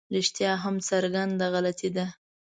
[0.15, 2.05] رښتیا هم څرګنده غلطي ده.